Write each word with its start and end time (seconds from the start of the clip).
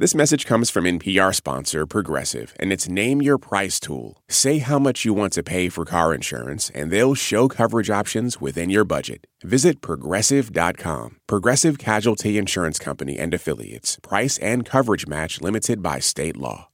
This 0.00 0.14
message 0.14 0.46
comes 0.46 0.70
from 0.70 0.84
NPR 0.84 1.34
sponsor 1.34 1.84
Progressive 1.84 2.54
and 2.60 2.72
its 2.72 2.88
Name 2.88 3.20
Your 3.20 3.36
Price 3.36 3.80
tool. 3.80 4.22
Say 4.28 4.58
how 4.58 4.78
much 4.78 5.04
you 5.04 5.12
want 5.12 5.32
to 5.32 5.42
pay 5.42 5.68
for 5.68 5.84
car 5.84 6.14
insurance, 6.14 6.70
and 6.72 6.92
they'll 6.92 7.16
show 7.16 7.48
coverage 7.48 7.90
options 7.90 8.40
within 8.40 8.70
your 8.70 8.84
budget. 8.84 9.26
Visit 9.42 9.80
progressive.com. 9.80 11.16
Progressive 11.26 11.78
Casualty 11.78 12.38
Insurance 12.38 12.78
Company 12.78 13.18
and 13.18 13.34
Affiliates. 13.34 13.98
Price 14.00 14.38
and 14.38 14.64
coverage 14.64 15.08
match 15.08 15.40
limited 15.40 15.82
by 15.82 15.98
state 15.98 16.36
law. 16.36 16.68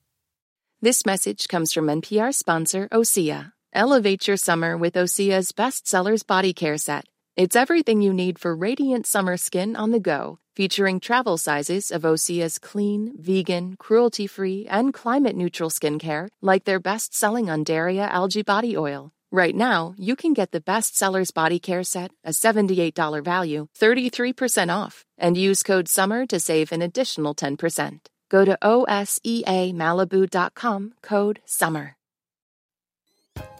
This 0.83 1.07
message 1.07 1.49
comes 1.49 1.73
from 1.73 1.87
NPR 1.87 2.35
sponsor 2.35 2.91
Osea. 2.93 3.53
Elevate 3.73 4.29
your 4.29 4.37
summer 4.37 4.77
with 4.77 4.97
Osea's 4.97 5.51
bestsellers 5.53 6.27
body 6.27 6.53
care 6.53 6.77
set. 6.77 7.07
It's 7.37 7.57
everything 7.57 8.03
you 8.03 8.13
need 8.13 8.39
for 8.39 8.55
radiant 8.55 9.07
summer 9.07 9.39
skin 9.39 9.77
on 9.77 9.93
the 9.93 9.99
go, 9.99 10.41
featuring 10.55 11.01
travel 11.01 11.39
sizes 11.39 11.91
of 11.91 12.03
Osea's 12.03 12.59
clean, 12.59 13.15
vegan, 13.19 13.77
cruelty 13.79 14.27
free, 14.27 14.67
and 14.69 14.93
climate 14.95 15.37
neutral 15.37 15.71
skincare, 15.71 16.29
like 16.41 16.65
their 16.65 16.81
best 16.81 17.15
selling 17.15 17.47
Undaria 17.47 18.09
algae 18.09 18.43
body 18.43 18.77
oil. 18.77 19.13
Right 19.33 19.57
now, 19.57 19.95
you 19.99 20.15
can 20.15 20.33
get 20.33 20.53
the 20.53 20.61
best 20.61 20.97
sellers 20.97 21.33
body 21.33 21.59
care 21.59 21.83
set, 21.83 22.13
a 22.25 22.31
$78 22.31 23.25
value, 23.25 23.67
33% 23.77 24.73
off, 24.73 25.05
and 25.19 25.37
use 25.37 25.65
code 25.65 25.89
SUMMER 25.89 26.25
to 26.27 26.39
save 26.39 26.71
an 26.71 26.83
additional 26.83 27.35
10%. 27.35 27.99
Go 28.31 28.45
to 28.45 28.57
OSEAMalibu.com, 28.63 30.95
code 31.03 31.41
SUMMER. 31.47 31.97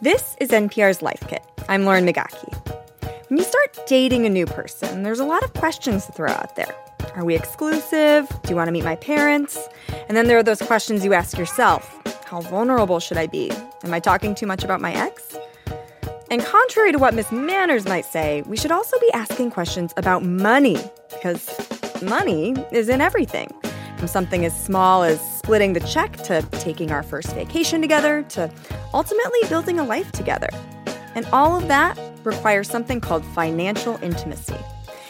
This 0.01 0.37
is 0.39 0.51
NPR's 0.51 1.01
Life 1.01 1.25
Kit. 1.27 1.43
I'm 1.67 1.83
Lauren 1.83 2.05
Migaki. 2.05 2.84
When 3.29 3.39
you 3.39 3.43
start 3.43 3.87
dating 3.87 4.27
a 4.27 4.29
new 4.29 4.45
person, 4.45 5.01
there's 5.01 5.19
a 5.19 5.25
lot 5.25 5.41
of 5.41 5.51
questions 5.53 6.05
to 6.05 6.11
throw 6.11 6.29
out 6.29 6.55
there. 6.55 6.75
Are 7.15 7.25
we 7.25 7.33
exclusive? 7.33 8.29
Do 8.43 8.49
you 8.51 8.55
want 8.55 8.67
to 8.67 8.71
meet 8.71 8.83
my 8.83 8.97
parents? 8.97 9.67
And 10.07 10.15
then 10.15 10.27
there 10.27 10.37
are 10.37 10.43
those 10.43 10.61
questions 10.61 11.03
you 11.03 11.11
ask 11.15 11.35
yourself 11.35 11.91
How 12.25 12.41
vulnerable 12.41 12.99
should 12.99 13.17
I 13.17 13.25
be? 13.25 13.49
Am 13.83 13.91
I 13.91 13.99
talking 13.99 14.35
too 14.35 14.45
much 14.45 14.63
about 14.63 14.79
my 14.79 14.93
ex? 14.93 15.35
And 16.29 16.43
contrary 16.43 16.91
to 16.91 16.99
what 16.99 17.15
Miss 17.15 17.31
Manners 17.31 17.85
might 17.85 18.05
say, 18.05 18.43
we 18.43 18.57
should 18.57 18.71
also 18.71 18.99
be 18.99 19.11
asking 19.13 19.49
questions 19.49 19.91
about 19.97 20.21
money, 20.21 20.77
because 21.09 21.49
money 22.03 22.53
is 22.71 22.89
in 22.89 23.01
everything. 23.01 23.51
From 23.97 24.07
something 24.07 24.45
as 24.45 24.53
small 24.63 25.01
as 25.01 25.19
splitting 25.39 25.73
the 25.73 25.79
check 25.79 26.15
to 26.17 26.43
taking 26.51 26.91
our 26.91 27.01
first 27.01 27.33
vacation 27.33 27.81
together 27.81 28.21
to 28.29 28.51
ultimately 28.93 29.39
building 29.49 29.79
a 29.79 29.83
life 29.83 30.11
together. 30.11 30.49
And 31.15 31.25
all 31.31 31.57
of 31.57 31.67
that 31.69 31.97
requires 32.25 32.69
something 32.69 32.99
called 32.99 33.25
financial 33.25 33.97
intimacy. 34.01 34.57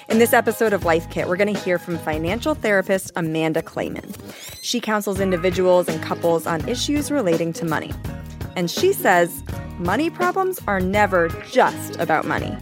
In 0.07 0.19
this 0.19 0.33
episode 0.33 0.71
of 0.71 0.85
Life 0.85 1.09
Kit, 1.09 1.27
we're 1.27 1.35
going 1.35 1.53
to 1.53 1.59
hear 1.59 1.79
from 1.79 1.97
financial 1.97 2.53
therapist 2.53 3.11
Amanda 3.15 3.61
Clayman. 3.61 4.15
She 4.61 4.79
counsels 4.79 5.19
individuals 5.19 5.89
and 5.89 6.01
couples 6.01 6.45
on 6.45 6.67
issues 6.69 7.09
relating 7.09 7.53
to 7.53 7.65
money. 7.65 7.91
And 8.55 8.69
she 8.69 8.93
says 8.93 9.43
money 9.79 10.09
problems 10.09 10.59
are 10.67 10.79
never 10.79 11.29
just 11.49 11.99
about 11.99 12.25
money. 12.25 12.55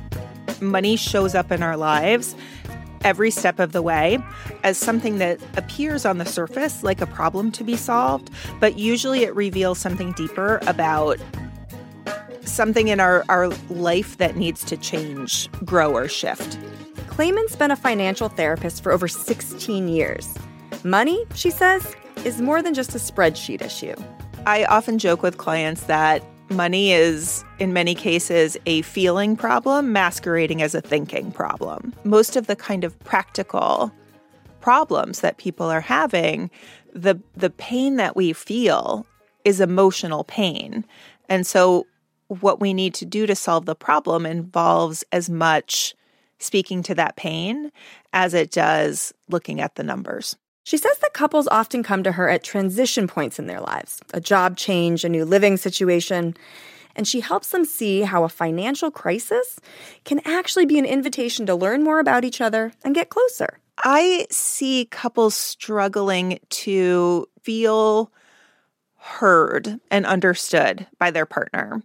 Money 0.62 0.96
shows 0.96 1.36
up 1.36 1.52
in 1.52 1.62
our 1.62 1.76
lives 1.76 2.36
every 3.04 3.30
step 3.30 3.60
of 3.60 3.74
the 3.74 3.82
way 3.82 4.18
as 4.64 4.78
something 4.78 5.18
that 5.18 5.40
appears 5.58 6.06
on 6.06 6.18
the 6.20 6.26
surface 6.26 6.84
like 6.84 7.02
a 7.02 7.06
problem 7.08 7.52
to 7.52 7.64
be 7.64 7.76
solved, 7.76 8.30
but 8.60 8.78
usually 8.78 9.24
it 9.24 9.36
reveals 9.36 9.80
something 9.80 10.14
deeper 10.14 10.60
about 10.66 11.20
something 12.46 12.88
in 12.88 13.00
our, 13.00 13.24
our 13.30 13.50
life 13.70 14.18
that 14.18 14.36
needs 14.36 14.64
to 14.66 14.78
change, 14.78 15.50
grow, 15.66 15.94
or 15.94 16.08
shift. 16.08 16.58
Clayman's 17.08 17.56
been 17.56 17.72
a 17.72 17.76
financial 17.76 18.30
therapist 18.30 18.82
for 18.82 18.92
over 18.92 19.08
16 19.08 19.88
years. 19.88 20.36
Money, 20.84 21.26
she 21.36 21.50
says, 21.50 21.96
is 22.26 22.42
more 22.42 22.62
than 22.62 22.74
just 22.74 22.96
a 22.96 22.98
spreadsheet 22.98 23.62
issue. 23.62 23.96
I 24.46 24.66
often 24.66 24.98
joke 24.98 25.22
with 25.22 25.38
clients 25.38 25.84
that 25.84 26.24
money 26.50 26.92
is, 26.92 27.44
in 27.60 27.74
many 27.74 27.96
cases, 27.96 28.58
a 28.66 28.82
feeling 28.82 29.36
problem 29.36 29.94
masquerading 29.94 30.62
as 30.62 30.76
a 30.76 30.82
thinking 30.82 31.32
problem. 31.32 31.94
Most 32.04 32.36
of 32.36 32.48
the 32.48 32.56
kind 32.56 32.84
of 32.84 32.98
practical 33.00 33.92
problems 34.60 35.22
that 35.22 35.38
people 35.38 35.70
are 35.70 35.82
having, 35.82 36.50
the, 36.94 37.20
the 37.36 37.50
pain 37.50 37.98
that 37.98 38.16
we 38.16 38.34
feel 38.34 39.06
is 39.46 39.60
emotional 39.60 40.24
pain. 40.24 40.86
And 41.30 41.46
so 41.46 41.86
what 42.28 42.60
we 42.60 42.74
need 42.74 42.94
to 42.96 43.06
do 43.06 43.26
to 43.26 43.36
solve 43.36 43.66
the 43.66 43.76
problem 43.76 44.26
involves 44.26 45.04
as 45.12 45.30
much 45.30 45.96
speaking 46.40 46.84
to 46.84 46.96
that 46.96 47.16
pain 47.16 47.72
as 48.12 48.34
it 48.34 48.52
does 48.52 49.14
looking 49.30 49.62
at 49.62 49.76
the 49.76 49.84
numbers. 49.84 50.36
She 50.64 50.78
says 50.78 50.98
that 51.00 51.14
couples 51.14 51.48
often 51.50 51.84
come 51.84 52.04
to 52.04 52.14
her 52.14 52.30
at 52.30 52.44
transition 52.44 53.08
points 53.08 53.38
in 53.38 53.48
their 53.48 53.60
lives 53.60 54.00
a 54.14 54.22
job 54.22 54.58
change, 54.58 55.04
a 55.04 55.10
new 55.10 55.26
living 55.26 55.58
situation. 55.58 56.36
And 56.96 57.08
she 57.08 57.22
helps 57.22 57.50
them 57.50 57.66
see 57.66 58.02
how 58.02 58.24
a 58.24 58.30
financial 58.30 58.92
crisis 58.92 59.60
can 60.06 60.22
actually 60.26 60.68
be 60.68 60.78
an 60.78 60.86
invitation 60.86 61.48
to 61.48 61.56
learn 61.56 61.84
more 61.84 62.00
about 62.00 62.24
each 62.24 62.40
other 62.40 62.72
and 62.84 62.94
get 62.94 63.10
closer. 63.10 63.58
I 63.80 64.28
see 64.30 64.86
couples 64.92 65.34
struggling 65.34 66.40
to 66.50 67.28
feel 67.42 68.12
heard 69.04 69.80
and 69.92 70.06
understood 70.06 70.88
by 70.98 71.12
their 71.12 71.26
partner. 71.26 71.84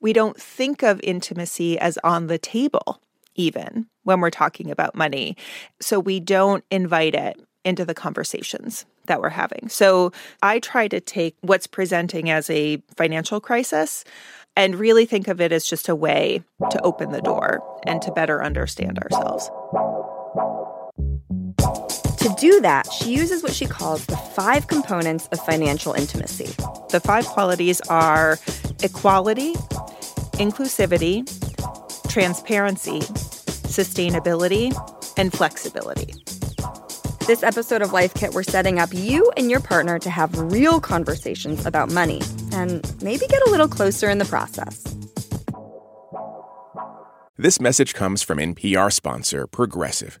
We 0.00 0.12
don't 0.12 0.40
think 0.40 0.82
of 0.82 1.00
intimacy 1.02 1.78
as 1.78 1.98
on 2.04 2.26
the 2.26 2.38
table, 2.38 3.00
even 3.34 3.86
when 4.04 4.20
we're 4.20 4.30
talking 4.30 4.70
about 4.70 4.94
money. 4.94 5.36
So 5.80 5.98
we 5.98 6.20
don't 6.20 6.64
invite 6.70 7.14
it 7.14 7.40
into 7.64 7.84
the 7.84 7.94
conversations 7.94 8.84
that 9.06 9.20
we're 9.20 9.30
having. 9.30 9.68
So 9.68 10.12
I 10.42 10.58
try 10.58 10.86
to 10.88 11.00
take 11.00 11.36
what's 11.40 11.66
presenting 11.66 12.30
as 12.30 12.48
a 12.50 12.82
financial 12.94 13.40
crisis 13.40 14.04
and 14.56 14.76
really 14.76 15.06
think 15.06 15.28
of 15.28 15.40
it 15.40 15.52
as 15.52 15.64
just 15.64 15.88
a 15.88 15.96
way 15.96 16.42
to 16.70 16.82
open 16.82 17.10
the 17.10 17.22
door 17.22 17.62
and 17.86 18.02
to 18.02 18.12
better 18.12 18.42
understand 18.42 18.98
ourselves. 18.98 19.50
To 22.20 22.28
do 22.38 22.60
that, 22.60 22.86
she 22.92 23.14
uses 23.14 23.42
what 23.42 23.54
she 23.54 23.64
calls 23.64 24.04
the 24.04 24.16
five 24.16 24.66
components 24.66 25.26
of 25.32 25.40
financial 25.40 25.94
intimacy. 25.94 26.52
The 26.90 27.00
five 27.02 27.24
qualities 27.24 27.80
are 27.88 28.38
equality, 28.82 29.54
inclusivity, 30.34 31.24
transparency, 32.10 33.00
sustainability, 33.00 34.70
and 35.16 35.32
flexibility. 35.32 36.12
This 37.26 37.42
episode 37.42 37.80
of 37.80 37.94
Life 37.94 38.12
Kit, 38.12 38.34
we're 38.34 38.42
setting 38.42 38.78
up 38.78 38.92
you 38.92 39.32
and 39.38 39.50
your 39.50 39.60
partner 39.60 39.98
to 40.00 40.10
have 40.10 40.36
real 40.52 40.78
conversations 40.78 41.64
about 41.64 41.90
money 41.90 42.20
and 42.52 42.84
maybe 43.02 43.26
get 43.28 43.40
a 43.46 43.50
little 43.50 43.68
closer 43.68 44.10
in 44.10 44.18
the 44.18 44.26
process. 44.26 44.84
This 47.38 47.58
message 47.62 47.94
comes 47.94 48.22
from 48.22 48.36
NPR 48.36 48.92
sponsor 48.92 49.46
Progressive. 49.46 50.20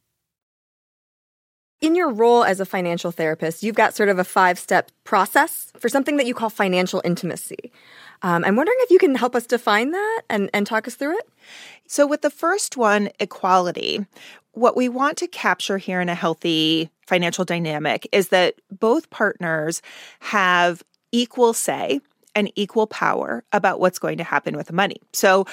In 1.81 1.95
your 1.95 2.11
role 2.11 2.43
as 2.43 2.59
a 2.59 2.65
financial 2.65 3.09
therapist, 3.11 3.63
you've 3.63 3.75
got 3.75 3.95
sort 3.95 4.09
of 4.09 4.19
a 4.19 4.23
five 4.23 4.59
step 4.59 4.91
process 5.03 5.73
for 5.79 5.89
something 5.89 6.17
that 6.17 6.27
you 6.27 6.35
call 6.35 6.51
financial 6.51 7.01
intimacy. 7.03 7.71
Um, 8.21 8.45
I'm 8.45 8.55
wondering 8.55 8.77
if 8.81 8.91
you 8.91 8.99
can 8.99 9.15
help 9.15 9.35
us 9.35 9.47
define 9.47 9.89
that 9.89 10.21
and, 10.29 10.51
and 10.53 10.67
talk 10.67 10.87
us 10.87 10.93
through 10.93 11.17
it. 11.17 11.27
So, 11.87 12.05
with 12.05 12.21
the 12.21 12.29
first 12.29 12.77
one, 12.77 13.09
equality, 13.19 14.05
what 14.51 14.77
we 14.77 14.89
want 14.89 15.17
to 15.17 15.27
capture 15.27 15.79
here 15.79 15.99
in 16.01 16.07
a 16.07 16.13
healthy 16.13 16.91
financial 17.07 17.45
dynamic 17.45 18.07
is 18.11 18.29
that 18.29 18.61
both 18.69 19.09
partners 19.09 19.81
have 20.19 20.83
equal 21.11 21.51
say 21.51 21.99
and 22.35 22.51
equal 22.55 22.85
power 22.85 23.43
about 23.51 23.79
what's 23.79 23.99
going 23.99 24.19
to 24.19 24.23
happen 24.23 24.55
with 24.55 24.67
the 24.67 24.73
money. 24.73 25.01
So 25.13 25.47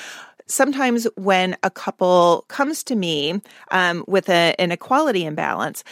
sometimes 0.49 1.07
when 1.17 1.57
a 1.63 1.71
couple 1.71 2.45
comes 2.49 2.83
to 2.85 2.97
me 2.97 3.41
um, 3.71 4.05
with 4.09 4.29
a, 4.29 4.55
an 4.59 4.73
equality 4.73 5.25
imbalance, 5.25 5.85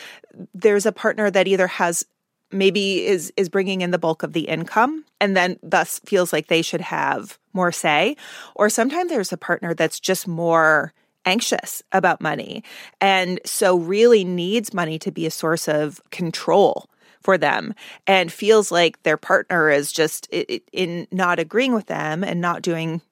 there's 0.54 0.86
a 0.86 0.92
partner 0.92 1.30
that 1.30 1.46
either 1.46 1.66
has 1.66 2.04
maybe 2.52 3.04
is 3.04 3.32
is 3.36 3.48
bringing 3.48 3.80
in 3.80 3.90
the 3.90 3.98
bulk 3.98 4.22
of 4.22 4.32
the 4.32 4.48
income 4.48 5.04
and 5.20 5.36
then 5.36 5.58
thus 5.62 6.00
feels 6.04 6.32
like 6.32 6.46
they 6.46 6.62
should 6.62 6.80
have 6.80 7.38
more 7.52 7.72
say 7.72 8.16
or 8.54 8.68
sometimes 8.68 9.10
there's 9.10 9.32
a 9.32 9.36
partner 9.36 9.74
that's 9.74 9.98
just 9.98 10.28
more 10.28 10.92
anxious 11.24 11.82
about 11.90 12.20
money 12.20 12.62
and 13.00 13.40
so 13.44 13.76
really 13.76 14.22
needs 14.22 14.72
money 14.72 14.96
to 14.96 15.10
be 15.10 15.26
a 15.26 15.30
source 15.30 15.66
of 15.66 16.00
control 16.10 16.88
for 17.26 17.36
them 17.36 17.74
and 18.06 18.30
feels 18.30 18.70
like 18.70 19.02
their 19.02 19.16
partner 19.16 19.68
is 19.68 19.90
just 19.90 20.28
in 20.72 21.08
not 21.10 21.40
agreeing 21.40 21.74
with 21.74 21.86
them 21.86 22.22
and 22.22 22.40
not 22.40 22.62
doing 22.62 23.02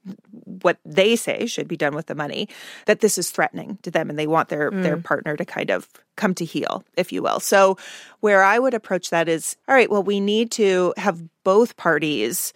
what 0.63 0.79
they 0.85 1.17
say 1.17 1.47
should 1.47 1.67
be 1.67 1.77
done 1.77 1.97
with 1.97 2.07
the 2.07 2.15
money 2.15 2.49
that 2.87 3.01
this 3.01 3.19
is 3.19 3.33
threatening 3.33 3.77
to 3.83 3.91
them 3.91 4.09
and 4.09 4.17
they 4.17 4.29
want 4.29 4.51
their 4.51 4.71
mm. 4.71 4.85
their 4.85 4.97
partner 4.97 5.37
to 5.37 5.45
kind 5.45 5.69
of 5.69 5.89
come 6.15 6.33
to 6.33 6.45
heel 6.45 6.85
if 6.97 7.13
you 7.13 7.25
will. 7.25 7.41
So 7.41 7.77
where 8.21 8.45
i 8.45 8.57
would 8.57 8.73
approach 8.73 9.11
that 9.11 9.29
is 9.29 9.57
all 9.67 9.75
right 9.75 9.91
well 9.91 10.05
we 10.05 10.21
need 10.21 10.53
to 10.53 10.95
have 10.97 11.21
both 11.43 11.77
parties 11.77 12.53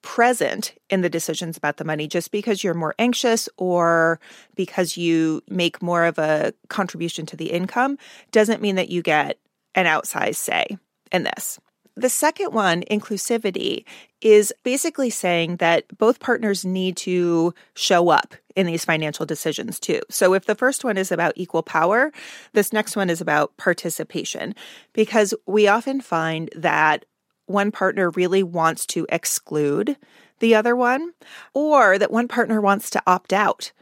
present 0.00 0.72
in 0.88 1.02
the 1.02 1.10
decisions 1.10 1.58
about 1.58 1.76
the 1.76 1.84
money. 1.84 2.08
Just 2.08 2.32
because 2.32 2.64
you're 2.64 2.74
more 2.74 2.94
anxious 2.98 3.50
or 3.58 4.18
because 4.56 4.96
you 4.96 5.42
make 5.46 5.82
more 5.82 6.04
of 6.06 6.18
a 6.18 6.54
contribution 6.68 7.26
to 7.26 7.36
the 7.36 7.52
income 7.52 7.98
doesn't 8.32 8.62
mean 8.62 8.76
that 8.76 8.88
you 8.88 9.02
get 9.02 9.38
an 9.74 9.86
outsized 9.86 10.36
say 10.36 10.78
in 11.12 11.24
this. 11.24 11.58
The 11.94 12.08
second 12.08 12.54
one, 12.54 12.82
inclusivity, 12.90 13.84
is 14.22 14.52
basically 14.62 15.10
saying 15.10 15.56
that 15.56 15.84
both 15.98 16.20
partners 16.20 16.64
need 16.64 16.96
to 16.98 17.52
show 17.74 18.08
up 18.08 18.34
in 18.56 18.66
these 18.66 18.84
financial 18.84 19.26
decisions 19.26 19.78
too. 19.78 20.00
So 20.08 20.32
if 20.32 20.46
the 20.46 20.54
first 20.54 20.84
one 20.84 20.96
is 20.96 21.12
about 21.12 21.34
equal 21.36 21.62
power, 21.62 22.10
this 22.54 22.72
next 22.72 22.96
one 22.96 23.10
is 23.10 23.20
about 23.20 23.56
participation 23.58 24.54
because 24.94 25.34
we 25.46 25.68
often 25.68 26.00
find 26.00 26.48
that 26.56 27.04
one 27.46 27.70
partner 27.70 28.10
really 28.10 28.42
wants 28.42 28.86
to 28.86 29.06
exclude 29.10 29.96
the 30.38 30.54
other 30.54 30.74
one 30.74 31.12
or 31.52 31.98
that 31.98 32.10
one 32.10 32.28
partner 32.28 32.60
wants 32.60 32.88
to 32.90 33.02
opt 33.06 33.32
out. 33.32 33.72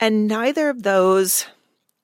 And 0.00 0.26
neither 0.26 0.68
of 0.68 0.82
those 0.82 1.46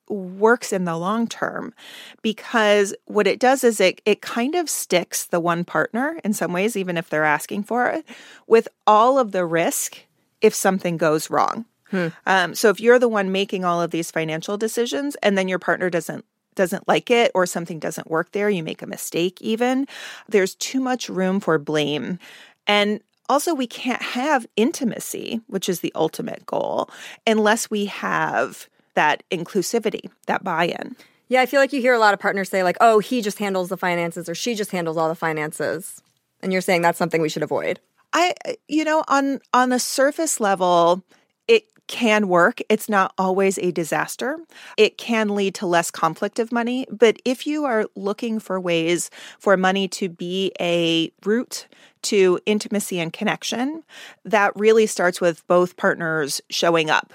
works 0.09 0.73
in 0.73 0.85
the 0.85 0.97
long 0.97 1.27
term 1.27 1.73
because 2.21 2.93
what 3.05 3.27
it 3.27 3.39
does 3.39 3.63
is 3.63 3.79
it 3.79 4.01
it 4.05 4.21
kind 4.21 4.55
of 4.55 4.69
sticks 4.69 5.25
the 5.25 5.39
one 5.39 5.63
partner 5.63 6.19
in 6.23 6.33
some 6.33 6.51
ways 6.51 6.75
even 6.75 6.97
if 6.97 7.09
they're 7.09 7.23
asking 7.23 7.63
for 7.63 7.87
it 7.87 8.05
with 8.47 8.67
all 8.87 9.19
of 9.19 9.31
the 9.31 9.45
risk 9.45 10.05
if 10.41 10.53
something 10.53 10.97
goes 10.97 11.29
wrong. 11.29 11.65
Hmm. 11.89 12.07
Um, 12.25 12.55
so 12.55 12.69
if 12.69 12.79
you're 12.79 12.99
the 12.99 13.09
one 13.09 13.31
making 13.31 13.65
all 13.65 13.81
of 13.81 13.91
these 13.91 14.11
financial 14.11 14.57
decisions 14.57 15.15
and 15.23 15.37
then 15.37 15.47
your 15.47 15.59
partner 15.59 15.89
doesn't 15.89 16.25
doesn't 16.55 16.87
like 16.87 17.09
it 17.09 17.31
or 17.33 17.45
something 17.45 17.79
doesn't 17.79 18.09
work 18.11 18.31
there, 18.31 18.49
you 18.49 18.63
make 18.63 18.81
a 18.81 18.87
mistake 18.87 19.41
even, 19.41 19.87
there's 20.27 20.55
too 20.55 20.81
much 20.81 21.07
room 21.07 21.39
for 21.39 21.57
blame. 21.57 22.19
And 22.67 22.99
also, 23.29 23.53
we 23.53 23.67
can't 23.67 24.01
have 24.01 24.47
intimacy, 24.55 25.39
which 25.47 25.69
is 25.69 25.79
the 25.79 25.93
ultimate 25.95 26.45
goal, 26.45 26.89
unless 27.27 27.69
we 27.69 27.85
have 27.85 28.67
that 28.99 29.23
inclusivity, 29.31 30.11
that 30.25 30.43
buy 30.43 30.65
in. 30.65 30.93
Yeah, 31.29 31.39
I 31.39 31.45
feel 31.45 31.61
like 31.61 31.71
you 31.71 31.79
hear 31.79 31.93
a 31.93 31.99
lot 31.99 32.13
of 32.13 32.19
partners 32.19 32.49
say, 32.49 32.63
like, 32.63 32.75
oh, 32.81 32.99
he 32.99 33.21
just 33.21 33.39
handles 33.39 33.69
the 33.69 33.77
finances 33.77 34.27
or 34.27 34.35
she 34.35 34.55
just 34.55 34.71
handles 34.71 34.97
all 34.97 35.07
the 35.07 35.15
finances. 35.15 36.03
And 36.41 36.51
you're 36.51 36.61
saying 36.61 36.81
that's 36.81 36.97
something 36.97 37.21
we 37.21 37.29
should 37.29 37.43
avoid. 37.43 37.79
I, 38.11 38.33
you 38.67 38.83
know, 38.83 39.05
on 39.07 39.39
on 39.53 39.71
a 39.71 39.79
surface 39.79 40.41
level, 40.41 41.01
it 41.47 41.63
can 41.87 42.27
work. 42.27 42.59
It's 42.67 42.89
not 42.89 43.13
always 43.17 43.57
a 43.59 43.71
disaster. 43.71 44.37
It 44.75 44.97
can 44.97 45.29
lead 45.29 45.55
to 45.55 45.65
less 45.65 45.91
conflict 45.91 46.37
of 46.37 46.51
money. 46.51 46.85
But 46.91 47.21
if 47.23 47.47
you 47.47 47.63
are 47.63 47.85
looking 47.95 48.39
for 48.39 48.59
ways 48.59 49.09
for 49.39 49.55
money 49.55 49.87
to 49.89 50.09
be 50.09 50.51
a 50.59 51.09
route 51.23 51.67
to 52.01 52.39
intimacy 52.45 52.99
and 52.99 53.13
connection, 53.13 53.83
that 54.25 54.51
really 54.57 54.87
starts 54.87 55.21
with 55.21 55.47
both 55.47 55.77
partners 55.77 56.41
showing 56.49 56.89
up 56.89 57.13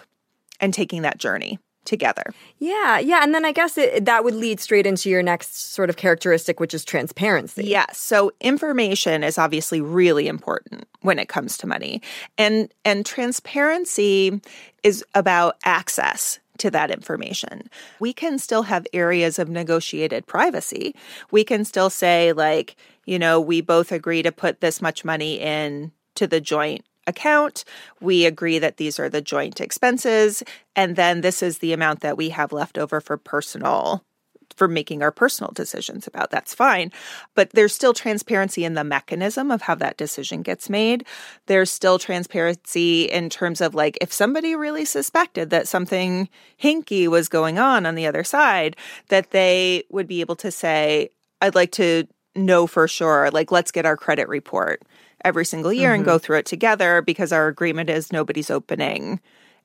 and 0.60 0.72
taking 0.72 1.02
that 1.02 1.18
journey 1.18 1.58
together. 1.84 2.24
Yeah, 2.58 2.98
yeah. 2.98 3.20
And 3.22 3.34
then 3.34 3.44
I 3.44 3.52
guess 3.52 3.76
it, 3.78 4.04
that 4.04 4.24
would 4.24 4.34
lead 4.34 4.60
straight 4.60 4.86
into 4.86 5.10
your 5.10 5.22
next 5.22 5.72
sort 5.72 5.90
of 5.90 5.96
characteristic, 5.96 6.60
which 6.60 6.74
is 6.74 6.84
transparency. 6.84 7.64
Yes. 7.64 7.98
So 7.98 8.32
information 8.40 9.22
is 9.22 9.38
obviously 9.38 9.80
really 9.80 10.28
important 10.28 10.86
when 11.02 11.18
it 11.18 11.28
comes 11.28 11.56
to 11.58 11.66
money. 11.66 12.02
And 12.38 12.72
and 12.84 13.04
transparency 13.04 14.40
is 14.82 15.04
about 15.14 15.56
access 15.64 16.38
to 16.58 16.70
that 16.70 16.90
information. 16.90 17.68
We 17.98 18.12
can 18.12 18.38
still 18.38 18.62
have 18.62 18.86
areas 18.92 19.38
of 19.38 19.48
negotiated 19.48 20.26
privacy. 20.26 20.94
We 21.30 21.44
can 21.44 21.64
still 21.64 21.90
say 21.90 22.32
like, 22.32 22.76
you 23.06 23.18
know, 23.18 23.40
we 23.40 23.60
both 23.60 23.92
agree 23.92 24.22
to 24.22 24.32
put 24.32 24.60
this 24.60 24.80
much 24.80 25.04
money 25.04 25.40
in 25.40 25.92
to 26.14 26.26
the 26.26 26.40
joint 26.40 26.84
account. 27.06 27.64
We 28.00 28.26
agree 28.26 28.58
that 28.58 28.76
these 28.76 28.98
are 28.98 29.08
the 29.08 29.20
joint 29.20 29.60
expenses. 29.60 30.42
And 30.76 30.96
then 30.96 31.20
this 31.20 31.42
is 31.42 31.58
the 31.58 31.72
amount 31.72 32.00
that 32.00 32.16
we 32.16 32.30
have 32.30 32.52
left 32.52 32.78
over 32.78 33.00
for 33.00 33.16
personal 33.16 34.04
for 34.56 34.68
making 34.68 35.02
our 35.02 35.10
personal 35.10 35.50
decisions 35.52 36.06
about 36.06 36.30
that's 36.30 36.54
fine 36.54 36.92
but 37.34 37.50
there's 37.50 37.74
still 37.74 37.92
transparency 37.92 38.64
in 38.64 38.74
the 38.74 38.84
mechanism 38.84 39.50
of 39.50 39.62
how 39.62 39.74
that 39.74 39.96
decision 39.96 40.42
gets 40.42 40.70
made 40.70 41.04
there's 41.46 41.70
still 41.70 41.98
transparency 41.98 43.04
in 43.04 43.28
terms 43.28 43.60
of 43.60 43.74
like 43.74 43.98
if 44.00 44.12
somebody 44.12 44.54
really 44.54 44.84
suspected 44.84 45.50
that 45.50 45.68
something 45.68 46.28
hinky 46.62 47.08
was 47.08 47.28
going 47.28 47.58
on 47.58 47.86
on 47.86 47.94
the 47.94 48.06
other 48.06 48.24
side 48.24 48.76
that 49.08 49.30
they 49.30 49.82
would 49.90 50.06
be 50.06 50.20
able 50.20 50.36
to 50.36 50.50
say 50.50 51.08
i'd 51.40 51.54
like 51.54 51.72
to 51.72 52.06
know 52.36 52.66
for 52.66 52.86
sure 52.88 53.30
like 53.32 53.50
let's 53.50 53.70
get 53.70 53.86
our 53.86 53.96
credit 53.96 54.28
report 54.28 54.82
every 55.24 55.44
single 55.44 55.72
year 55.72 55.88
mm-hmm. 55.90 55.96
and 55.96 56.04
go 56.04 56.16
mm-hmm. 56.16 56.24
through 56.24 56.38
it 56.38 56.46
together 56.46 57.02
because 57.02 57.32
our 57.32 57.48
agreement 57.48 57.90
is 57.90 58.12
nobody's 58.12 58.50
opening 58.50 59.20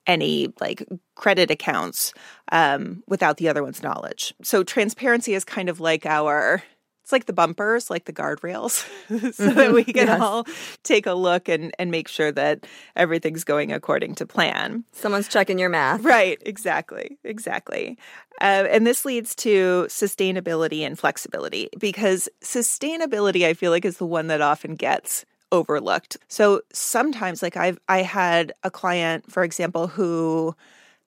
any 0.07 0.51
like 0.59 0.83
credit 1.15 1.51
accounts 1.51 2.13
um, 2.51 3.03
without 3.07 3.38
the 3.38 3.50
other 3.50 3.63
one's 3.63 3.83
knowledge. 3.83 4.33
So 4.41 4.63
transparency 4.63 5.33
is 5.33 5.44
kind 5.44 5.69
of 5.69 5.79
like 5.79 6.06
our 6.06 6.63
it's 7.09 7.11
like 7.11 7.25
the 7.25 7.33
bumpers, 7.33 7.89
like 7.89 8.06
the 8.06 8.13
guardrails, 8.13 8.88
so 9.33 9.47
that 9.47 9.56
mm-hmm. 9.56 9.73
we 9.73 9.83
can 9.83 10.06
yes. 10.06 10.21
all 10.21 10.45
take 10.83 11.07
a 11.07 11.13
look 11.13 11.49
and, 11.49 11.73
and 11.80 11.89
make 11.89 12.07
sure 12.07 12.31
that 12.31 12.68
everything's 12.95 13.44
going 13.44 13.71
according 13.71 14.13
to 14.13 14.28
plan. 14.28 14.83
Someone's 14.92 15.28
checking 15.28 15.57
your 15.57 15.69
math. 15.69 16.04
Right, 16.04 16.37
exactly, 16.45 17.18
exactly. 17.23 17.97
Uh, 18.42 18.68
and 18.69 18.85
this 18.85 19.06
leads 19.06 19.33
to 19.37 19.87
sustainability 19.89 20.81
and 20.81 20.99
flexibility 20.99 21.69
because 21.80 22.30
sustainability, 22.44 23.44
I 23.44 23.56
feel 23.56 23.71
like, 23.71 23.85
is 23.85 23.97
the 23.97 24.06
one 24.06 24.28
that 24.28 24.42
often 24.42 24.75
gets 24.75 25.25
overlooked. 25.51 26.18
So 26.27 26.61
sometimes 26.71 27.41
like 27.41 27.57
I've 27.57 27.79
I 27.87 28.01
had 28.01 28.53
a 28.63 28.71
client 28.71 29.31
for 29.31 29.44
example 29.44 29.87
who 29.87 30.56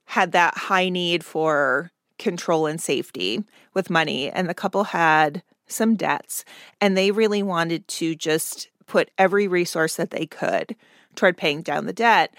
had 0.06 0.32
that 0.32 0.56
high 0.56 0.88
need 0.88 1.24
for 1.24 1.90
control 2.18 2.66
and 2.66 2.80
safety 2.80 3.42
with 3.74 3.90
money 3.90 4.30
and 4.30 4.48
the 4.48 4.54
couple 4.54 4.84
had 4.84 5.42
some 5.66 5.96
debts 5.96 6.44
and 6.80 6.96
they 6.96 7.10
really 7.10 7.42
wanted 7.42 7.86
to 7.88 8.14
just 8.14 8.68
put 8.86 9.10
every 9.18 9.48
resource 9.48 9.96
that 9.96 10.10
they 10.10 10.26
could 10.26 10.76
toward 11.16 11.36
paying 11.36 11.62
down 11.62 11.86
the 11.86 11.92
debt 11.92 12.34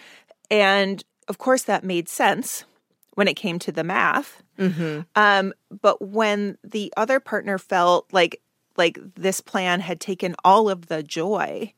and 0.52 1.04
of 1.28 1.38
course 1.38 1.64
that 1.64 1.84
made 1.84 2.08
sense 2.08 2.64
when 3.16 3.28
it 3.28 3.34
came 3.36 3.60
to 3.60 3.72
the 3.72 3.84
math 3.84 4.44
mm-hmm. 4.58 5.02
um, 5.16 5.54
but 5.82 6.02
when 6.02 6.58
the 6.64 6.94
other 6.96 7.20
partner 7.20 7.58
felt 7.58 8.08
like 8.14 8.42
like 8.78 8.98
this 9.16 9.42
plan 9.42 9.80
had 9.80 10.00
taken 10.00 10.36
all 10.46 10.70
of 10.70 10.88
the 10.88 11.04
joy 11.04 11.74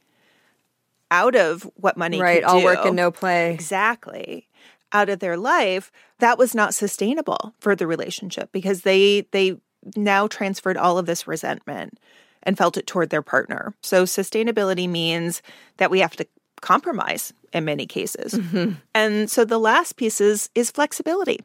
out 1.15 1.35
of 1.35 1.63
what 1.75 1.95
money 1.95 2.19
right 2.19 2.43
all 2.43 2.59
do, 2.59 2.65
work 2.65 2.85
and 2.85 2.95
no 2.95 3.09
play. 3.09 3.53
Exactly. 3.53 4.49
Out 4.91 5.09
of 5.09 5.19
their 5.19 5.37
life 5.37 5.91
that 6.19 6.37
was 6.37 6.53
not 6.53 6.73
sustainable 6.73 7.53
for 7.59 7.75
the 7.75 7.87
relationship 7.87 8.51
because 8.51 8.81
they 8.81 9.27
they 9.31 9.57
now 9.95 10.27
transferred 10.27 10.77
all 10.77 10.97
of 10.97 11.05
this 11.05 11.27
resentment 11.27 11.99
and 12.43 12.57
felt 12.57 12.77
it 12.77 12.87
toward 12.87 13.09
their 13.09 13.21
partner. 13.21 13.73
So 13.81 14.03
sustainability 14.03 14.89
means 14.89 15.41
that 15.77 15.91
we 15.91 15.99
have 15.99 16.15
to 16.17 16.27
compromise 16.61 17.33
in 17.53 17.65
many 17.65 17.85
cases. 17.85 18.33
Mm-hmm. 18.33 18.73
and 18.93 19.29
so 19.29 19.45
the 19.45 19.59
last 19.59 19.95
piece 19.95 20.19
is 20.19 20.49
is 20.53 20.71
flexibility. 20.71 21.39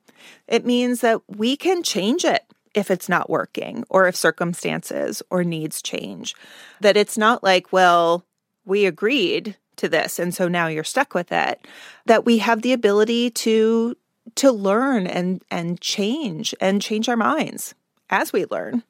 It 0.48 0.66
means 0.66 1.00
that 1.00 1.20
we 1.28 1.56
can 1.56 1.82
change 1.82 2.24
it 2.24 2.44
if 2.74 2.90
it's 2.90 3.08
not 3.08 3.28
working 3.28 3.84
or 3.88 4.06
if 4.06 4.14
circumstances 4.14 5.22
or 5.30 5.42
needs 5.44 5.82
change. 5.82 6.34
That 6.80 6.96
it's 6.96 7.18
not 7.18 7.42
like 7.42 7.72
well 7.72 8.24
we 8.64 8.86
agreed 8.86 9.56
to 9.76 9.88
this 9.88 10.18
and 10.18 10.34
so 10.34 10.46
now 10.48 10.66
you're 10.66 10.84
stuck 10.84 11.14
with 11.14 11.32
it 11.32 11.66
that 12.06 12.24
we 12.24 12.38
have 12.38 12.62
the 12.62 12.72
ability 12.72 13.30
to 13.30 13.96
to 14.34 14.52
learn 14.52 15.06
and 15.06 15.42
and 15.50 15.80
change 15.80 16.54
and 16.60 16.82
change 16.82 17.08
our 17.08 17.16
minds 17.16 17.74
as 18.10 18.32
we 18.32 18.44
learn 18.50 18.82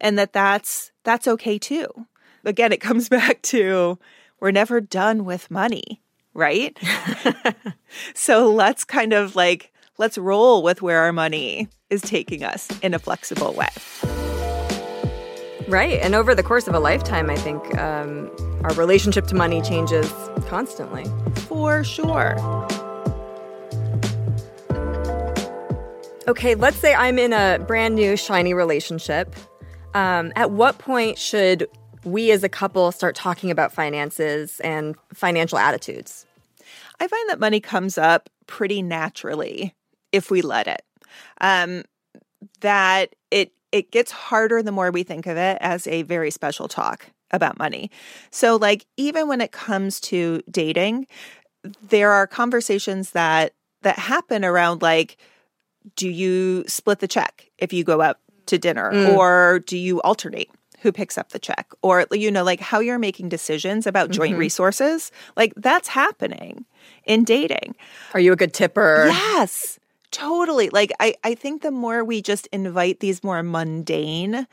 and 0.00 0.18
that 0.18 0.32
that's 0.32 0.92
that's 1.04 1.28
okay 1.28 1.58
too. 1.58 1.88
Again, 2.44 2.72
it 2.72 2.80
comes 2.80 3.08
back 3.08 3.42
to 3.42 3.98
we're 4.40 4.50
never 4.50 4.80
done 4.80 5.24
with 5.24 5.50
money, 5.50 6.00
right? 6.34 6.78
so 8.14 8.52
let's 8.52 8.84
kind 8.84 9.12
of 9.12 9.36
like 9.36 9.72
let's 9.98 10.18
roll 10.18 10.62
with 10.62 10.82
where 10.82 11.00
our 11.00 11.12
money 11.12 11.68
is 11.90 12.02
taking 12.02 12.44
us 12.44 12.68
in 12.80 12.94
a 12.94 12.98
flexible 12.98 13.52
way. 13.54 13.68
Right. 15.68 16.00
And 16.00 16.14
over 16.14 16.34
the 16.34 16.42
course 16.42 16.66
of 16.66 16.74
a 16.74 16.80
lifetime, 16.80 17.28
I 17.28 17.36
think 17.36 17.76
um, 17.76 18.30
our 18.64 18.72
relationship 18.74 19.26
to 19.26 19.34
money 19.34 19.60
changes 19.60 20.10
constantly. 20.46 21.04
For 21.42 21.84
sure. 21.84 22.38
Okay, 26.26 26.54
let's 26.54 26.78
say 26.78 26.94
I'm 26.94 27.18
in 27.18 27.34
a 27.34 27.58
brand 27.66 27.94
new, 27.94 28.16
shiny 28.16 28.54
relationship. 28.54 29.36
Um, 29.92 30.32
at 30.36 30.52
what 30.52 30.78
point 30.78 31.18
should 31.18 31.66
we 32.02 32.30
as 32.30 32.42
a 32.42 32.48
couple 32.48 32.90
start 32.90 33.14
talking 33.14 33.50
about 33.50 33.70
finances 33.70 34.60
and 34.60 34.96
financial 35.12 35.58
attitudes? 35.58 36.24
I 36.98 37.08
find 37.08 37.28
that 37.28 37.40
money 37.40 37.60
comes 37.60 37.98
up 37.98 38.30
pretty 38.46 38.80
naturally 38.80 39.74
if 40.12 40.30
we 40.30 40.40
let 40.40 40.66
it. 40.66 40.82
Um, 41.42 41.84
that 42.60 43.14
it 43.30 43.52
it 43.72 43.90
gets 43.90 44.10
harder 44.10 44.62
the 44.62 44.72
more 44.72 44.90
we 44.90 45.02
think 45.02 45.26
of 45.26 45.36
it 45.36 45.58
as 45.60 45.86
a 45.86 46.02
very 46.02 46.30
special 46.30 46.68
talk 46.68 47.10
about 47.30 47.58
money. 47.58 47.90
So 48.30 48.56
like 48.56 48.86
even 48.96 49.28
when 49.28 49.40
it 49.40 49.52
comes 49.52 50.00
to 50.00 50.42
dating, 50.50 51.06
there 51.82 52.12
are 52.12 52.26
conversations 52.26 53.10
that 53.10 53.52
that 53.82 53.98
happen 53.98 54.44
around 54.44 54.82
like 54.82 55.16
do 55.96 56.08
you 56.08 56.64
split 56.66 56.98
the 56.98 57.08
check 57.08 57.50
if 57.58 57.72
you 57.72 57.84
go 57.84 58.00
out 58.00 58.18
to 58.46 58.58
dinner 58.58 58.90
mm. 58.92 59.14
or 59.14 59.60
do 59.60 59.76
you 59.76 60.00
alternate 60.02 60.50
who 60.80 60.92
picks 60.92 61.18
up 61.18 61.30
the 61.30 61.38
check 61.38 61.70
or 61.82 62.06
you 62.12 62.30
know 62.30 62.44
like 62.44 62.60
how 62.60 62.80
you're 62.80 62.98
making 62.98 63.28
decisions 63.28 63.86
about 63.86 64.10
joint 64.10 64.32
mm-hmm. 64.32 64.40
resources 64.40 65.10
like 65.36 65.52
that's 65.56 65.88
happening 65.88 66.64
in 67.04 67.24
dating 67.24 67.74
are 68.14 68.20
you 68.20 68.32
a 68.32 68.36
good 68.36 68.52
tipper 68.52 69.06
yes 69.08 69.77
totally 70.10 70.70
like 70.70 70.92
i 71.00 71.14
i 71.24 71.34
think 71.34 71.62
the 71.62 71.70
more 71.70 72.04
we 72.04 72.22
just 72.22 72.46
invite 72.48 73.00
these 73.00 73.22
more 73.22 73.42
mundane 73.42 74.46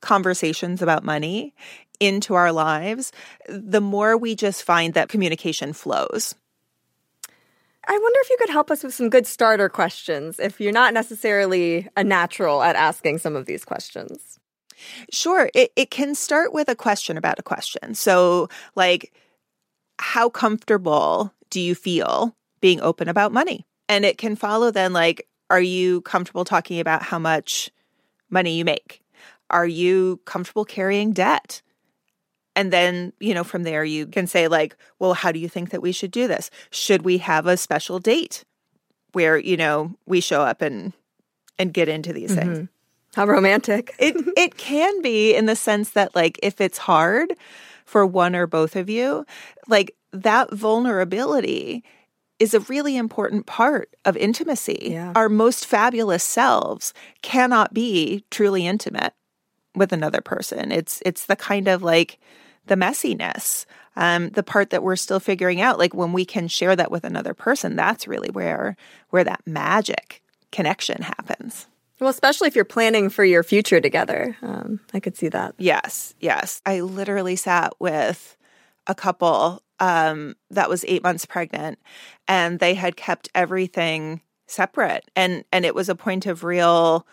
conversations 0.00 0.80
about 0.80 1.04
money 1.04 1.54
into 1.98 2.34
our 2.34 2.52
lives 2.52 3.12
the 3.48 3.80
more 3.80 4.16
we 4.16 4.34
just 4.34 4.62
find 4.62 4.94
that 4.94 5.08
communication 5.08 5.72
flows 5.72 6.34
I 7.88 7.98
wonder 7.98 8.18
if 8.20 8.30
you 8.30 8.36
could 8.38 8.50
help 8.50 8.70
us 8.70 8.84
with 8.84 8.94
some 8.94 9.08
good 9.08 9.26
starter 9.26 9.68
questions 9.68 10.38
if 10.38 10.60
you're 10.60 10.70
not 10.70 10.94
necessarily 10.94 11.88
a 11.96 12.04
natural 12.04 12.62
at 12.62 12.76
asking 12.76 13.18
some 13.18 13.34
of 13.34 13.46
these 13.46 13.64
questions. 13.64 14.38
Sure. 15.10 15.50
It, 15.54 15.72
it 15.76 15.90
can 15.90 16.14
start 16.14 16.52
with 16.52 16.68
a 16.68 16.76
question 16.76 17.16
about 17.16 17.38
a 17.38 17.42
question. 17.42 17.94
So, 17.94 18.48
like, 18.76 19.12
how 19.98 20.28
comfortable 20.28 21.34
do 21.50 21.60
you 21.60 21.74
feel 21.74 22.36
being 22.60 22.80
open 22.80 23.08
about 23.08 23.32
money? 23.32 23.66
And 23.90 24.04
it 24.04 24.18
can 24.18 24.36
follow 24.36 24.70
then, 24.70 24.92
like, 24.92 25.26
are 25.50 25.60
you 25.60 26.02
comfortable 26.02 26.44
talking 26.44 26.78
about 26.78 27.02
how 27.02 27.18
much 27.18 27.72
money 28.30 28.56
you 28.56 28.64
make? 28.64 29.02
Are 29.50 29.66
you 29.66 30.20
comfortable 30.26 30.64
carrying 30.64 31.12
debt? 31.12 31.60
And 32.54 32.72
then, 32.72 33.12
you 33.18 33.34
know, 33.34 33.42
from 33.42 33.64
there, 33.64 33.82
you 33.82 34.06
can 34.06 34.28
say, 34.28 34.46
like, 34.46 34.76
well, 35.00 35.14
how 35.14 35.32
do 35.32 35.40
you 35.40 35.48
think 35.48 35.70
that 35.70 35.82
we 35.82 35.90
should 35.90 36.12
do 36.12 36.28
this? 36.28 36.52
Should 36.70 37.02
we 37.02 37.18
have 37.18 37.48
a 37.48 37.56
special 37.56 37.98
date 37.98 38.44
where, 39.10 39.36
you 39.36 39.56
know, 39.56 39.96
we 40.06 40.20
show 40.20 40.42
up 40.42 40.62
and 40.62 40.92
and 41.58 41.74
get 41.74 41.88
into 41.88 42.12
these 42.12 42.30
mm-hmm. 42.30 42.54
things? 42.54 42.68
How 43.16 43.26
romantic. 43.26 43.96
it 43.98 44.14
it 44.36 44.56
can 44.56 45.02
be 45.02 45.34
in 45.34 45.46
the 45.46 45.56
sense 45.56 45.90
that 45.90 46.14
like 46.14 46.38
if 46.44 46.60
it's 46.60 46.78
hard 46.78 47.34
for 47.86 48.06
one 48.06 48.36
or 48.36 48.46
both 48.46 48.76
of 48.76 48.88
you, 48.88 49.26
like 49.66 49.96
that 50.12 50.52
vulnerability 50.52 51.82
is 52.40 52.54
a 52.54 52.60
really 52.60 52.96
important 52.96 53.46
part 53.46 53.94
of 54.04 54.16
intimacy. 54.16 54.88
Yeah. 54.92 55.12
Our 55.14 55.28
most 55.28 55.66
fabulous 55.66 56.24
selves 56.24 56.92
cannot 57.22 57.72
be 57.72 58.24
truly 58.30 58.66
intimate 58.66 59.12
with 59.76 59.92
another 59.92 60.20
person. 60.20 60.72
It's 60.72 61.02
it's 61.06 61.26
the 61.26 61.36
kind 61.36 61.68
of 61.68 61.82
like 61.82 62.18
the 62.66 62.74
messiness, 62.74 63.66
um, 63.94 64.30
the 64.30 64.42
part 64.42 64.70
that 64.70 64.82
we're 64.82 64.96
still 64.96 65.20
figuring 65.20 65.60
out. 65.60 65.78
Like 65.78 65.94
when 65.94 66.12
we 66.12 66.24
can 66.24 66.48
share 66.48 66.74
that 66.74 66.90
with 66.90 67.04
another 67.04 67.34
person, 67.34 67.76
that's 67.76 68.08
really 68.08 68.30
where 68.30 68.76
where 69.10 69.24
that 69.24 69.42
magic 69.46 70.22
connection 70.50 71.02
happens. 71.02 71.66
Well, 72.00 72.08
especially 72.08 72.48
if 72.48 72.56
you're 72.56 72.64
planning 72.64 73.10
for 73.10 73.24
your 73.24 73.42
future 73.42 73.80
together, 73.80 74.34
um, 74.40 74.80
I 74.94 75.00
could 75.00 75.18
see 75.18 75.28
that. 75.28 75.54
Yes, 75.58 76.14
yes. 76.18 76.62
I 76.64 76.80
literally 76.80 77.36
sat 77.36 77.74
with 77.78 78.38
a 78.86 78.94
couple 78.94 79.62
um, 79.80 80.36
that 80.50 80.68
was 80.68 80.84
eight 80.86 81.02
months 81.02 81.26
pregnant, 81.26 81.78
and 82.28 82.58
they 82.58 82.74
had 82.74 82.96
kept 82.96 83.28
everything 83.34 84.20
separate, 84.46 85.10
and 85.16 85.44
and 85.52 85.64
it 85.64 85.74
was 85.74 85.88
a 85.88 85.94
point 85.94 86.26
of 86.26 86.44
real 86.44 87.06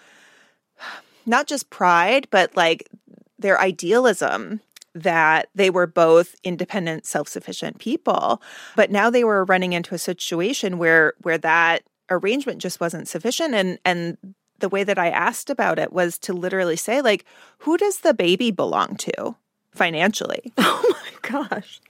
not 1.26 1.48
just 1.48 1.70
pride, 1.70 2.28
but 2.32 2.56
like 2.56 2.90
their 3.38 3.60
idealism 3.60 4.62
that 4.94 5.50
they 5.54 5.70
were 5.70 5.86
both 5.86 6.36
independent, 6.44 7.06
self-sufficient 7.06 7.78
people. 7.78 8.42
But 8.76 8.90
now 8.90 9.10
they 9.10 9.24
were 9.24 9.46
running 9.46 9.74
into 9.74 9.94
a 9.94 10.00
situation 10.00 10.78
where 10.78 11.14
where 11.22 11.38
that 11.38 11.84
arrangement 12.10 12.62
just 12.62 12.80
wasn't 12.80 13.08
sufficient. 13.08 13.54
And 13.54 13.80
and 13.86 14.18
the 14.60 14.70
way 14.70 14.84
that 14.84 14.98
I 14.98 15.10
asked 15.10 15.50
about 15.50 15.78
it 15.78 15.94
was 15.94 16.18
to 16.20 16.34
literally 16.34 16.76
say 16.76 17.02
like 17.02 17.26
who 17.60 17.78
does 17.78 18.00
the 18.00 18.14
baby 18.14 18.50
belong 18.50 18.96
to 18.98 19.36
financially? 19.78 20.54
Oh 20.60 20.84
my 20.90 21.48
gosh. 21.50 21.82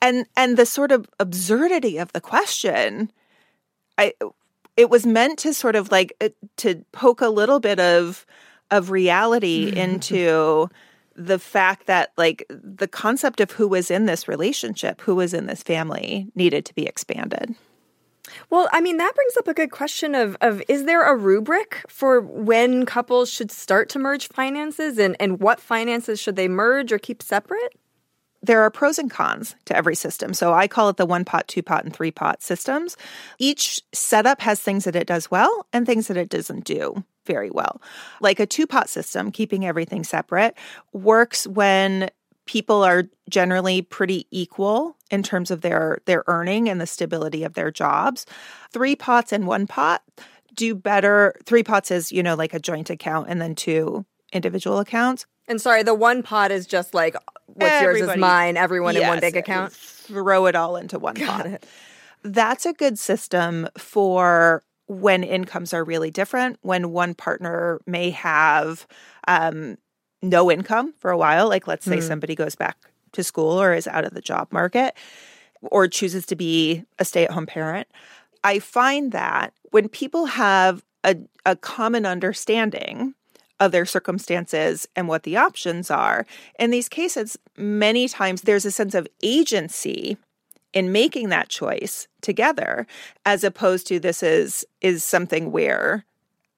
And 0.00 0.26
and 0.36 0.56
the 0.56 0.66
sort 0.66 0.92
of 0.92 1.08
absurdity 1.18 1.98
of 1.98 2.12
the 2.12 2.20
question 2.20 3.10
I 3.98 4.14
it 4.76 4.90
was 4.90 5.06
meant 5.06 5.38
to 5.40 5.54
sort 5.54 5.76
of 5.76 5.90
like 5.90 6.14
uh, 6.20 6.28
to 6.58 6.84
poke 6.92 7.20
a 7.20 7.28
little 7.28 7.60
bit 7.60 7.80
of 7.80 8.26
of 8.70 8.90
reality 8.90 9.72
into 9.76 10.68
the 11.16 11.38
fact 11.38 11.86
that 11.86 12.12
like 12.16 12.44
the 12.48 12.88
concept 12.88 13.40
of 13.40 13.52
who 13.52 13.68
was 13.68 13.90
in 13.90 14.06
this 14.06 14.26
relationship, 14.28 15.00
who 15.02 15.14
was 15.14 15.32
in 15.32 15.46
this 15.46 15.62
family 15.62 16.28
needed 16.34 16.64
to 16.66 16.74
be 16.74 16.86
expanded. 16.86 17.54
Well, 18.50 18.68
I 18.72 18.80
mean 18.80 18.96
that 18.98 19.14
brings 19.14 19.36
up 19.36 19.48
a 19.48 19.54
good 19.54 19.70
question 19.70 20.14
of 20.14 20.36
of 20.40 20.62
is 20.68 20.84
there 20.84 21.02
a 21.02 21.16
rubric 21.16 21.84
for 21.88 22.20
when 22.20 22.86
couples 22.86 23.30
should 23.30 23.50
start 23.50 23.88
to 23.90 23.98
merge 23.98 24.28
finances 24.28 24.98
and 24.98 25.16
and 25.20 25.40
what 25.40 25.60
finances 25.60 26.20
should 26.20 26.36
they 26.36 26.48
merge 26.48 26.92
or 26.92 26.98
keep 26.98 27.22
separate? 27.22 27.74
there 28.44 28.60
are 28.60 28.70
pros 28.70 28.98
and 28.98 29.10
cons 29.10 29.56
to 29.64 29.76
every 29.76 29.94
system. 29.94 30.34
So 30.34 30.52
I 30.52 30.68
call 30.68 30.90
it 30.90 30.98
the 30.98 31.06
one 31.06 31.24
pot, 31.24 31.48
two 31.48 31.62
pot, 31.62 31.84
and 31.84 31.94
three 31.94 32.10
pot 32.10 32.42
systems. 32.42 32.96
Each 33.38 33.80
setup 33.92 34.42
has 34.42 34.60
things 34.60 34.84
that 34.84 34.94
it 34.94 35.06
does 35.06 35.30
well 35.30 35.66
and 35.72 35.86
things 35.86 36.08
that 36.08 36.16
it 36.16 36.28
doesn't 36.28 36.64
do 36.64 37.02
very 37.26 37.50
well. 37.50 37.80
Like 38.20 38.40
a 38.40 38.46
two 38.46 38.66
pot 38.66 38.90
system, 38.90 39.32
keeping 39.32 39.64
everything 39.64 40.04
separate, 40.04 40.54
works 40.92 41.46
when 41.46 42.10
people 42.46 42.82
are 42.82 43.04
generally 43.30 43.80
pretty 43.80 44.26
equal 44.30 44.96
in 45.14 45.22
terms 45.22 45.50
of 45.50 45.60
their 45.60 46.00
their 46.06 46.24
earning 46.26 46.68
and 46.68 46.80
the 46.80 46.86
stability 46.86 47.44
of 47.44 47.54
their 47.54 47.70
jobs. 47.70 48.26
Three 48.72 48.96
pots 48.96 49.32
and 49.32 49.46
one 49.46 49.66
pot 49.66 50.02
do 50.52 50.74
better. 50.74 51.34
Three 51.44 51.62
pots 51.62 51.90
is, 51.90 52.12
you 52.12 52.22
know, 52.22 52.34
like 52.34 52.52
a 52.52 52.58
joint 52.58 52.90
account 52.90 53.28
and 53.30 53.40
then 53.40 53.54
two 53.54 54.04
individual 54.32 54.80
accounts. 54.80 55.26
And 55.46 55.60
sorry, 55.60 55.82
the 55.84 55.94
one 55.94 56.22
pot 56.22 56.50
is 56.50 56.66
just 56.66 56.94
like 56.94 57.14
what's 57.46 57.72
Everybody, 57.72 58.00
yours 58.00 58.10
is 58.10 58.16
mine, 58.16 58.56
everyone 58.56 58.94
yes, 58.94 59.04
in 59.04 59.08
one 59.08 59.20
big 59.20 59.36
account. 59.36 59.72
Throw 59.72 60.46
it 60.46 60.56
all 60.56 60.76
into 60.76 60.98
one 60.98 61.14
Got 61.14 61.26
pot. 61.26 61.46
It. 61.46 61.66
That's 62.24 62.66
a 62.66 62.72
good 62.72 62.98
system 62.98 63.68
for 63.78 64.64
when 64.86 65.22
incomes 65.22 65.72
are 65.72 65.84
really 65.84 66.10
different, 66.10 66.58
when 66.62 66.90
one 66.90 67.14
partner 67.14 67.80
may 67.86 68.10
have 68.10 68.86
um, 69.28 69.76
no 70.22 70.50
income 70.50 70.92
for 70.98 71.10
a 71.10 71.16
while, 71.16 71.48
like 71.48 71.66
let's 71.68 71.84
say 71.84 71.98
mm. 71.98 72.02
somebody 72.02 72.34
goes 72.34 72.54
back 72.54 72.76
to 73.14 73.24
school 73.24 73.60
or 73.60 73.74
is 73.74 73.86
out 73.86 74.04
of 74.04 74.14
the 74.14 74.20
job 74.20 74.48
market 74.52 74.94
or 75.62 75.88
chooses 75.88 76.26
to 76.26 76.36
be 76.36 76.84
a 76.98 77.04
stay 77.04 77.24
at 77.24 77.30
home 77.30 77.46
parent. 77.46 77.88
I 78.42 78.58
find 78.58 79.12
that 79.12 79.54
when 79.70 79.88
people 79.88 80.26
have 80.26 80.84
a, 81.04 81.16
a 81.46 81.56
common 81.56 82.06
understanding 82.06 83.14
of 83.60 83.72
their 83.72 83.86
circumstances 83.86 84.88
and 84.96 85.08
what 85.08 85.22
the 85.22 85.36
options 85.36 85.90
are. 85.90 86.26
In 86.58 86.70
these 86.70 86.88
cases, 86.88 87.38
many 87.56 88.08
times 88.08 88.42
there's 88.42 88.64
a 88.64 88.70
sense 88.70 88.94
of 88.94 89.08
agency 89.22 90.16
in 90.72 90.90
making 90.90 91.28
that 91.28 91.48
choice 91.48 92.08
together 92.20 92.86
as 93.24 93.44
opposed 93.44 93.86
to 93.86 94.00
this 94.00 94.22
is 94.22 94.66
is 94.80 95.04
something 95.04 95.52
where 95.52 96.04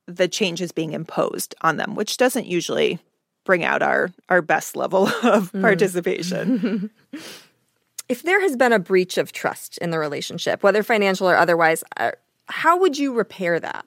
the 0.07 0.29
change 0.29 0.63
is 0.63 0.73
being 0.73 0.93
imposed 0.93 1.55
on 1.61 1.77
them 1.77 1.95
which 1.95 2.17
doesn't 2.17 2.47
usually 2.47 2.99
bring 3.47 3.65
out 3.65 3.83
our 3.83 4.11
our 4.29 4.43
best 4.43 4.77
level 4.77 5.07
of 5.23 5.53
mm. 5.53 5.61
participation 5.63 6.91
if 8.09 8.23
there 8.23 8.41
has 8.41 8.57
been 8.57 8.73
a 8.73 8.79
breach 8.79 9.17
of 9.17 9.33
trust 9.33 9.79
in 9.79 9.91
the 9.91 9.99
relationship 9.99 10.63
whether 10.63 10.83
financial 10.83 11.29
or 11.29 11.37
otherwise 11.37 11.83
uh, 11.97 12.11
how 12.49 12.79
would 12.79 12.99
you 12.99 13.15
repair 13.15 13.59
that 13.59 13.87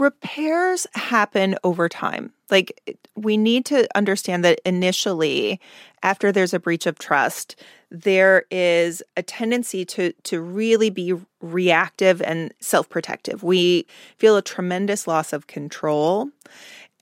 repairs 0.00 0.86
happen 0.94 1.56
over 1.62 1.88
time 1.88 2.32
Like, 2.50 2.98
we 3.16 3.36
need 3.36 3.64
to 3.66 3.88
understand 3.96 4.44
that 4.44 4.60
initially, 4.64 5.60
after 6.02 6.30
there's 6.30 6.54
a 6.54 6.58
breach 6.58 6.86
of 6.86 6.98
trust, 6.98 7.56
there 7.90 8.44
is 8.50 9.02
a 9.16 9.22
tendency 9.22 9.84
to 9.86 10.12
to 10.24 10.40
really 10.40 10.90
be 10.90 11.14
reactive 11.40 12.20
and 12.22 12.52
self-protective. 12.60 13.42
We 13.42 13.86
feel 14.18 14.36
a 14.36 14.42
tremendous 14.42 15.06
loss 15.06 15.32
of 15.32 15.46
control 15.46 16.28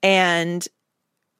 and 0.02 0.68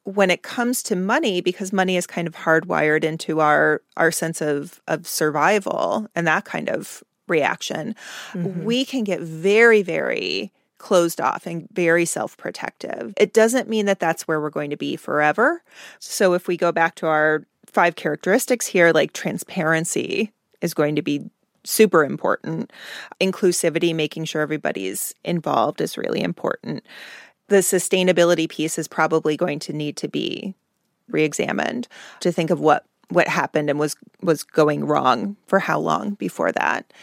when 0.04 0.30
it 0.30 0.42
comes 0.42 0.82
to 0.84 0.96
money 0.96 1.40
because 1.40 1.72
money 1.72 1.96
is 1.96 2.06
kind 2.06 2.26
of 2.26 2.34
hardwired 2.34 3.04
into 3.04 3.40
our 3.40 3.82
our 3.96 4.10
sense 4.10 4.40
of 4.40 4.80
of 4.88 5.06
survival 5.06 6.08
and 6.14 6.26
that 6.26 6.44
kind 6.44 6.68
of 6.68 7.02
reaction, 7.28 7.94
mm-hmm. 8.32 8.64
we 8.64 8.84
can 8.84 9.04
get 9.04 9.20
very 9.20 9.82
very 9.82 10.52
closed 10.78 11.20
off 11.20 11.46
and 11.46 11.68
very 11.72 12.04
self 12.04 12.36
protective. 12.36 13.14
It 13.16 13.32
doesn't 13.32 13.68
mean 13.68 13.86
that 13.86 14.00
that's 14.00 14.26
where 14.26 14.40
we're 14.40 14.50
going 14.50 14.70
to 14.70 14.76
be 14.76 14.96
forever. 14.96 15.62
So 16.00 16.34
if 16.34 16.48
we 16.48 16.56
go 16.56 16.72
back 16.72 16.96
to 16.96 17.06
our 17.06 17.46
five 17.66 17.96
characteristics 17.96 18.66
here, 18.66 18.92
like 18.92 19.12
transparency 19.12 20.32
is 20.60 20.74
going 20.74 20.96
to 20.96 21.02
be 21.02 21.30
super 21.64 22.04
important. 22.04 22.72
Inclusivity, 23.20 23.94
making 23.94 24.24
sure 24.24 24.42
everybody's 24.42 25.14
involved 25.24 25.80
is 25.80 25.96
really 25.96 26.20
important. 26.20 26.84
The 27.52 27.58
sustainability 27.58 28.48
piece 28.48 28.78
is 28.78 28.88
probably 28.88 29.36
going 29.36 29.58
to 29.58 29.74
need 29.74 29.98
to 29.98 30.08
be 30.08 30.54
re-examined 31.10 31.86
to 32.20 32.32
think 32.32 32.48
of 32.48 32.60
what 32.60 32.86
what 33.10 33.28
happened 33.28 33.68
and 33.68 33.78
was 33.78 33.94
was 34.22 34.42
going 34.42 34.86
wrong 34.86 35.36
for 35.48 35.58
how 35.58 35.78
long 35.78 36.14
before 36.14 36.50
that. 36.52 36.94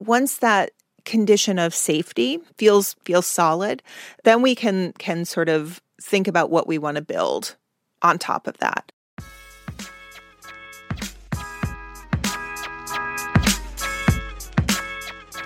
Once 0.00 0.38
that 0.38 0.72
condition 1.04 1.56
of 1.56 1.72
safety 1.72 2.40
feels 2.58 2.96
feels 3.04 3.28
solid, 3.28 3.80
then 4.24 4.42
we 4.42 4.56
can 4.56 4.92
can 4.94 5.24
sort 5.24 5.48
of 5.48 5.80
think 6.00 6.26
about 6.26 6.50
what 6.50 6.66
we 6.66 6.78
want 6.78 6.96
to 6.96 7.00
build 7.02 7.54
on 8.02 8.18
top 8.18 8.48
of 8.48 8.58
that. 8.58 8.90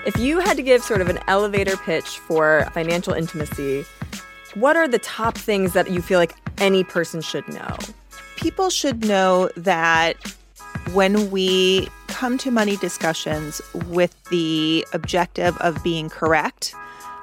If 0.07 0.17
you 0.17 0.39
had 0.39 0.57
to 0.57 0.63
give 0.63 0.83
sort 0.83 1.03
of 1.03 1.11
an 1.11 1.19
elevator 1.29 1.77
pitch 1.77 2.21
for 2.21 2.67
financial 2.73 3.13
intimacy, 3.13 3.85
what 4.57 4.75
are 4.75 4.89
the 4.89 4.99
top 4.99 5.37
things 5.37 5.75
that 5.75 5.91
you 5.91 6.01
feel 6.01 6.19
like 6.19 6.35
any 6.59 6.83
person 6.83 7.21
should 7.21 7.47
know? 7.49 7.77
People 8.37 8.71
should 8.71 9.07
know 9.07 9.51
that 9.57 10.17
when 10.93 11.31
we 11.31 11.89
come 12.09 12.39
to 12.39 12.51
money 12.51 12.77
discussions 12.79 13.61
with 13.89 14.17
the 14.31 14.87
objective 14.95 15.57
of 15.59 15.83
being 15.85 16.09
correct 16.09 16.75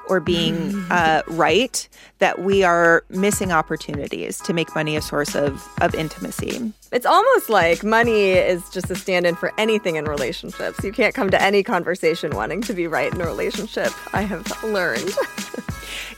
or 0.08 0.20
being 0.20 0.74
uh, 0.90 1.22
right, 1.28 1.88
that 2.18 2.40
we 2.40 2.62
are 2.62 3.02
missing 3.08 3.50
opportunities 3.50 4.38
to 4.38 4.52
make 4.52 4.72
money 4.74 4.96
a 4.96 5.02
source 5.02 5.34
of, 5.34 5.66
of 5.80 5.94
intimacy. 5.94 6.72
It's 6.92 7.06
almost 7.06 7.48
like 7.48 7.82
money 7.82 8.32
is 8.32 8.68
just 8.68 8.90
a 8.90 8.94
stand 8.94 9.26
in 9.26 9.34
for 9.34 9.52
anything 9.58 9.96
in 9.96 10.04
relationships. 10.04 10.84
You 10.84 10.92
can't 10.92 11.14
come 11.14 11.30
to 11.30 11.42
any 11.42 11.62
conversation 11.62 12.36
wanting 12.36 12.60
to 12.62 12.74
be 12.74 12.86
right 12.86 13.12
in 13.12 13.20
a 13.20 13.26
relationship, 13.26 13.92
I 14.14 14.22
have 14.22 14.62
learned. 14.62 15.10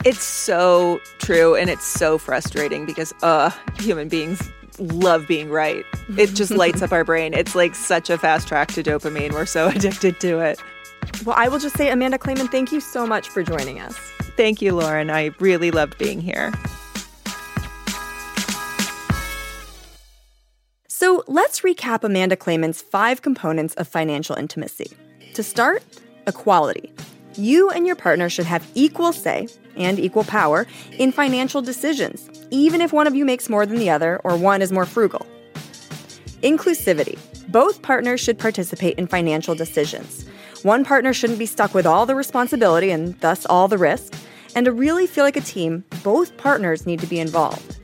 it's 0.04 0.24
so 0.24 1.00
true 1.18 1.54
and 1.54 1.70
it's 1.70 1.84
so 1.84 2.18
frustrating 2.18 2.86
because, 2.86 3.12
uh, 3.22 3.50
human 3.78 4.08
beings 4.08 4.50
love 4.78 5.26
being 5.26 5.48
right. 5.50 5.84
It 6.16 6.34
just 6.34 6.50
lights 6.52 6.82
up 6.82 6.92
our 6.92 7.04
brain. 7.04 7.34
It's 7.34 7.54
like 7.54 7.74
such 7.74 8.10
a 8.10 8.18
fast 8.18 8.48
track 8.48 8.68
to 8.72 8.82
dopamine. 8.82 9.32
We're 9.32 9.46
so 9.46 9.68
addicted 9.74 10.20
to 10.20 10.38
it. 10.40 10.60
Well, 11.24 11.36
I 11.38 11.48
will 11.48 11.58
just 11.58 11.76
say, 11.76 11.90
Amanda 11.90 12.18
Clayman, 12.18 12.50
thank 12.50 12.72
you 12.72 12.80
so 12.80 13.06
much 13.06 13.28
for 13.28 13.42
joining 13.42 13.80
us. 13.80 13.96
Thank 14.36 14.60
you, 14.60 14.74
Lauren. 14.74 15.10
I 15.10 15.30
really 15.38 15.70
loved 15.70 15.96
being 15.98 16.20
here. 16.20 16.52
So 20.88 21.22
let's 21.26 21.60
recap 21.60 22.04
Amanda 22.04 22.36
Clayman's 22.36 22.82
five 22.82 23.22
components 23.22 23.74
of 23.74 23.86
financial 23.86 24.34
intimacy. 24.36 24.90
To 25.34 25.42
start, 25.42 25.82
equality. 26.26 26.92
You 27.36 27.70
and 27.70 27.86
your 27.86 27.96
partner 27.96 28.28
should 28.28 28.46
have 28.46 28.66
equal 28.74 29.12
say 29.12 29.48
and 29.76 29.98
equal 29.98 30.24
power 30.24 30.66
in 30.92 31.12
financial 31.12 31.60
decisions, 31.60 32.30
even 32.50 32.80
if 32.80 32.92
one 32.92 33.06
of 33.06 33.14
you 33.14 33.24
makes 33.24 33.48
more 33.48 33.66
than 33.66 33.78
the 33.78 33.90
other 33.90 34.20
or 34.24 34.36
one 34.36 34.62
is 34.62 34.72
more 34.72 34.86
frugal. 34.86 35.26
Inclusivity. 36.42 37.18
Both 37.48 37.82
partners 37.82 38.20
should 38.20 38.38
participate 38.38 38.98
in 38.98 39.06
financial 39.06 39.54
decisions. 39.54 40.26
One 40.62 40.84
partner 40.84 41.12
shouldn't 41.12 41.38
be 41.38 41.46
stuck 41.46 41.74
with 41.74 41.86
all 41.86 42.06
the 42.06 42.14
responsibility 42.14 42.90
and 42.90 43.18
thus 43.20 43.46
all 43.46 43.68
the 43.68 43.78
risk. 43.78 44.14
And 44.54 44.64
to 44.64 44.72
really 44.72 45.06
feel 45.06 45.24
like 45.24 45.36
a 45.36 45.42
team, 45.42 45.84
both 46.02 46.36
partners 46.38 46.86
need 46.86 47.00
to 47.00 47.06
be 47.06 47.20
involved. 47.20 47.78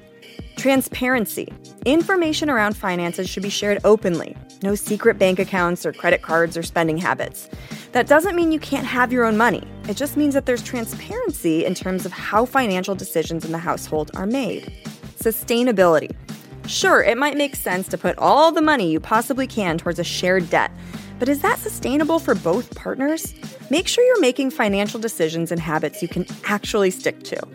Transparency. 0.57 1.53
Information 1.85 2.49
around 2.49 2.77
finances 2.77 3.29
should 3.29 3.43
be 3.43 3.51
shared 3.51 3.81
openly. 3.85 4.37
No 4.63 4.75
secret 4.77 5.19
bank 5.19 5.39
accounts 5.39 5.85
or 5.85 5.93
credit 5.93 6.23
cards 6.23 6.57
or 6.57 6.63
spending 6.63 6.97
habits. 6.97 7.49
That 7.93 8.07
doesn't 8.07 8.37
mean 8.37 8.53
you 8.53 8.61
can't 8.61 8.87
have 8.87 9.13
your 9.13 9.25
own 9.25 9.37
money. 9.37 9.67
It 9.89 9.97
just 9.97 10.17
means 10.17 10.35
that 10.35 10.47
there's 10.47 10.63
transparency 10.63 11.65
in 11.65 11.75
terms 11.75 12.07
of 12.07 12.13
how 12.13 12.45
financial 12.45 12.95
decisions 12.95 13.45
in 13.45 13.53
the 13.53 13.59
household 13.59 14.11
are 14.15 14.27
made. 14.27 14.73
Sustainability. 15.19 16.15
Sure, 16.67 17.03
it 17.03 17.19
might 17.19 17.37
make 17.37 17.57
sense 17.57 17.89
to 17.89 17.99
put 17.99 18.17
all 18.19 18.53
the 18.53 18.63
money 18.63 18.91
you 18.91 19.01
possibly 19.01 19.49
can 19.49 19.79
towards 19.79 19.99
a 19.99 20.05
shared 20.05 20.49
debt, 20.49 20.71
but 21.19 21.29
is 21.29 21.41
that 21.41 21.59
sustainable 21.59 22.21
for 22.21 22.35
both 22.37 22.75
partners? 22.77 23.35
Make 23.69 23.89
sure 23.89 24.05
you're 24.05 24.21
making 24.21 24.51
financial 24.51 25.01
decisions 25.01 25.51
and 25.51 25.61
habits 25.61 26.03
you 26.03 26.09
can 26.09 26.25
actually 26.45 26.91
stick 26.91 27.23
to. 27.25 27.49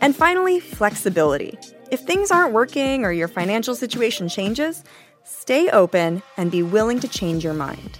And 0.00 0.14
finally, 0.14 0.60
flexibility. 0.60 1.58
If 1.90 2.00
things 2.00 2.30
aren't 2.30 2.52
working 2.52 3.04
or 3.04 3.12
your 3.12 3.28
financial 3.28 3.74
situation 3.74 4.28
changes, 4.28 4.84
stay 5.28 5.68
open 5.70 6.22
and 6.36 6.50
be 6.50 6.62
willing 6.62 7.00
to 7.00 7.08
change 7.08 7.44
your 7.44 7.54
mind. 7.54 7.98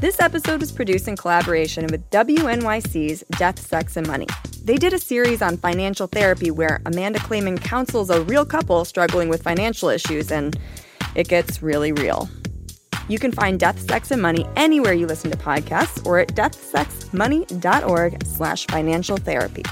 This 0.00 0.18
episode 0.18 0.60
was 0.60 0.72
produced 0.72 1.08
in 1.08 1.16
collaboration 1.16 1.86
with 1.90 2.08
WNYC's 2.08 3.22
Death, 3.32 3.60
Sex, 3.60 3.98
and 3.98 4.06
Money. 4.06 4.26
They 4.64 4.76
did 4.76 4.94
a 4.94 4.98
series 4.98 5.42
on 5.42 5.58
financial 5.58 6.06
therapy 6.06 6.50
where 6.50 6.80
Amanda 6.86 7.18
Clayman 7.18 7.62
counsels 7.62 8.08
a 8.08 8.22
real 8.22 8.46
couple 8.46 8.86
struggling 8.86 9.28
with 9.28 9.42
financial 9.42 9.90
issues, 9.90 10.32
and 10.32 10.58
it 11.14 11.28
gets 11.28 11.62
really 11.62 11.92
real. 11.92 12.30
You 13.08 13.18
can 13.18 13.30
find 13.30 13.60
Death, 13.60 13.78
Sex, 13.80 14.10
and 14.10 14.22
Money 14.22 14.46
anywhere 14.56 14.94
you 14.94 15.06
listen 15.06 15.30
to 15.32 15.36
podcasts 15.36 16.06
or 16.06 16.18
at 16.18 16.28
deathsexmoney.org 16.28 18.24
slash 18.24 18.66
financial 18.68 19.18
therapy. 19.18 19.64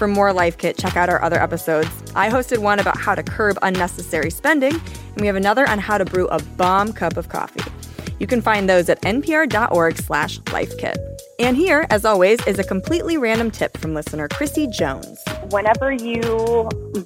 For 0.00 0.08
more 0.08 0.32
Life 0.32 0.56
Kit, 0.56 0.78
check 0.78 0.96
out 0.96 1.10
our 1.10 1.22
other 1.22 1.38
episodes. 1.38 1.90
I 2.14 2.30
hosted 2.30 2.56
one 2.56 2.80
about 2.80 2.96
how 2.96 3.14
to 3.14 3.22
curb 3.22 3.58
unnecessary 3.60 4.30
spending, 4.30 4.72
and 4.72 5.20
we 5.20 5.26
have 5.26 5.36
another 5.36 5.68
on 5.68 5.78
how 5.78 5.98
to 5.98 6.06
brew 6.06 6.26
a 6.28 6.42
bomb 6.56 6.94
cup 6.94 7.18
of 7.18 7.28
coffee. 7.28 7.70
You 8.18 8.26
can 8.26 8.40
find 8.40 8.66
those 8.66 8.88
at 8.88 9.02
npr.org 9.02 9.98
slash 9.98 10.40
lifekit. 10.40 10.96
And 11.38 11.54
here, 11.54 11.86
as 11.90 12.06
always, 12.06 12.40
is 12.46 12.58
a 12.58 12.64
completely 12.64 13.18
random 13.18 13.50
tip 13.50 13.76
from 13.76 13.92
listener 13.92 14.26
Chrissy 14.28 14.68
Jones. 14.68 15.22
Whenever 15.50 15.92
you 15.92 16.22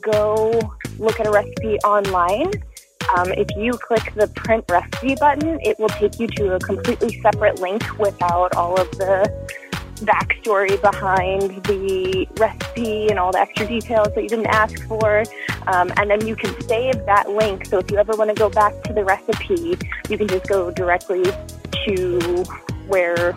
go 0.01 0.77
look 1.01 1.19
at 1.19 1.27
a 1.27 1.33
recipe 1.33 1.79
online, 1.79 2.53
um, 3.17 3.33
if 3.33 3.49
you 3.57 3.73
click 3.73 4.15
the 4.15 4.29
print 4.29 4.65
recipe 4.71 5.17
button, 5.17 5.59
it 5.63 5.81
will 5.81 5.89
take 5.89 6.21
you 6.21 6.29
to 6.29 6.55
a 6.55 6.61
completely 6.61 7.21
separate 7.23 7.59
link 7.59 7.99
without 7.99 8.55
all 8.55 8.81
of 8.81 8.89
the 8.93 9.29
backstory 9.97 10.81
behind 10.81 11.65
the 11.65 12.27
recipe 12.39 13.09
and 13.09 13.19
all 13.19 13.33
the 13.33 13.39
extra 13.39 13.67
details 13.67 14.09
that 14.15 14.23
you 14.23 14.29
didn't 14.29 14.47
ask 14.47 14.83
for. 14.87 15.25
Um, 15.67 15.93
and 15.97 16.11
then 16.11 16.27
you 16.27 16.37
can 16.37 16.61
save 16.63 17.05
that 17.07 17.31
link. 17.31 17.67
So 17.67 17.79
if 17.79 17.91
you 17.91 17.99
ever 17.99 18.15
want 18.15 18.31
to 18.31 18.35
go 18.35 18.51
back 18.51 18.83
to 18.85 18.93
the 18.93 19.05
recipe, 19.05 19.79
you 20.09 20.19
can 20.19 20.29
just 20.29 20.47
go 20.47 20.71
directly 20.71 21.25
to 21.87 22.45
where 22.87 23.37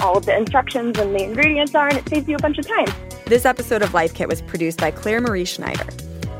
all 0.00 0.16
of 0.16 0.26
the 0.26 0.36
instructions 0.36 0.98
and 0.98 1.14
the 1.14 1.22
ingredients 1.22 1.74
are, 1.74 1.88
and 1.88 1.98
it 1.98 2.08
saves 2.08 2.26
you 2.28 2.36
a 2.36 2.38
bunch 2.38 2.58
of 2.58 2.66
time. 2.66 2.86
This 3.26 3.44
episode 3.44 3.82
of 3.82 3.94
Life 3.94 4.14
Kit 4.14 4.28
was 4.28 4.42
produced 4.42 4.80
by 4.80 4.90
Claire 4.90 5.20
Marie 5.20 5.44
Schneider. 5.44 5.86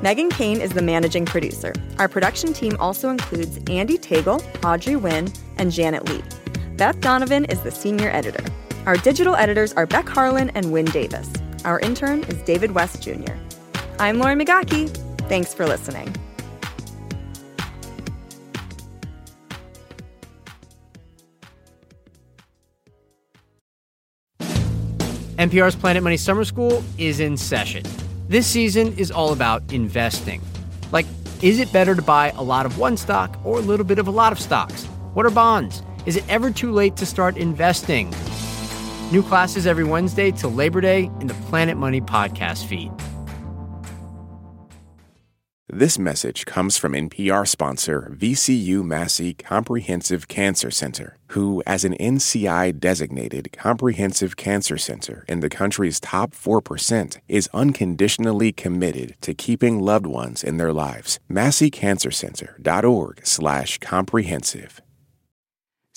Megan 0.03 0.31
Kane 0.31 0.61
is 0.63 0.71
the 0.71 0.81
managing 0.81 1.27
producer. 1.27 1.75
Our 1.99 2.09
production 2.09 2.55
team 2.55 2.75
also 2.81 3.11
includes 3.11 3.59
Andy 3.69 3.99
Tagle, 3.99 4.43
Audrey 4.65 4.95
Nguyen, 4.95 5.39
and 5.59 5.71
Janet 5.71 6.09
Lee. 6.09 6.23
Beth 6.77 6.99
Donovan 7.03 7.45
is 7.45 7.61
the 7.61 7.71
senior 7.71 8.09
editor. 8.09 8.43
Our 8.87 8.97
digital 8.97 9.37
editors 9.37 9.75
are 9.75 9.87
Beck 9.87 10.09
Harlan 10.09 10.49
and 10.51 10.73
Wynn 10.73 10.87
Davis. 10.87 11.31
Our 11.67 11.79
intern 11.81 12.25
is 12.25 12.41
David 12.43 12.71
West 12.71 13.03
Jr. 13.03 13.35
I'm 13.99 14.19
Lauren 14.19 14.39
Migaki. 14.39 14.89
Thanks 15.29 15.53
for 15.53 15.67
listening. 15.67 16.15
NPR's 25.37 25.77
Planet 25.77 26.03
Money 26.03 26.17
Summer 26.17 26.45
School 26.45 26.83
is 26.97 27.21
in 27.21 27.37
session. 27.37 27.85
This 28.29 28.47
season 28.47 28.97
is 28.97 29.11
all 29.11 29.35
about 29.35 29.63
investing. 29.75 30.41
Like, 30.91 31.07
is 31.43 31.61
it 31.61 31.71
better 31.71 31.95
to 31.95 32.03
buy 32.03 32.31
a 32.31 32.43
lot 32.43 32.65
of 32.65 32.79
one 32.79 32.97
stock 32.97 33.39
or 33.45 33.59
a 33.59 33.63
little 33.63 33.85
bit 33.85 33.99
of 33.99 34.09
a 34.09 34.11
lot 34.11 34.33
of 34.33 34.41
stocks? 34.41 34.87
What 35.13 35.27
are 35.27 35.31
bonds? 35.31 35.83
Is 36.07 36.17
it 36.17 36.25
ever 36.31 36.51
too 36.51 36.73
late 36.73 36.97
to 36.97 37.05
start 37.05 37.37
investing? 37.37 38.15
New 39.11 39.23
classes 39.23 39.67
every 39.67 39.85
Wednesday 39.85 40.31
till 40.31 40.53
Labor 40.53 40.81
Day 40.81 41.11
in 41.21 41.27
the 41.27 41.35
Planet 41.49 41.77
Money 41.77 42.01
podcast 42.01 42.67
feed. 42.67 42.93
This 45.73 46.01
message 46.01 46.47
comes 46.47 46.77
from 46.77 46.95
NPR 46.95 47.47
sponsor 47.47 48.13
VCU 48.17 48.85
Massey 48.85 49.35
Comprehensive 49.35 50.27
Cancer 50.27 50.69
Center, 50.69 51.17
who, 51.29 51.63
as 51.65 51.85
an 51.85 51.95
NCI 51.95 52.81
designated 52.81 53.53
comprehensive 53.53 54.37
cancer 54.37 54.77
center 54.77 55.25
in 55.29 55.39
the 55.39 55.49
country's 55.49 56.01
top 56.01 56.33
4%, 56.33 57.19
is 57.29 57.49
unconditionally 57.55 58.51
committed 58.51 59.15
to 59.21 59.33
keeping 59.33 59.79
loved 59.79 60.07
ones 60.07 60.43
in 60.43 60.57
their 60.57 60.73
lives. 60.73 61.21
MasseyCancerCenter.org 61.31 63.21
slash 63.25 63.79
comprehensive. 63.79 64.83